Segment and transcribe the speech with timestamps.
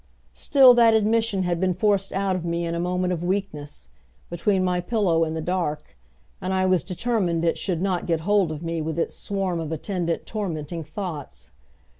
[0.33, 3.89] Still that admission had been forced out of me in a moment of weakness,
[4.31, 5.95] between my pillow and the dark;
[6.41, 9.71] and I was determined it should not get hold of me with its swarm of
[9.71, 11.51] attendant tormenting thoughts.